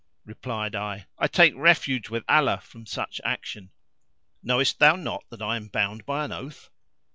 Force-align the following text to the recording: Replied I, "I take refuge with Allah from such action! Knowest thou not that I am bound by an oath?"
Replied 0.25 0.73
I, 0.73 1.05
"I 1.19 1.27
take 1.27 1.53
refuge 1.55 2.09
with 2.09 2.23
Allah 2.27 2.59
from 2.63 2.87
such 2.87 3.21
action! 3.23 3.69
Knowest 4.41 4.79
thou 4.79 4.95
not 4.95 5.25
that 5.29 5.43
I 5.43 5.57
am 5.57 5.67
bound 5.67 6.07
by 6.07 6.25
an 6.25 6.31
oath?" 6.31 6.71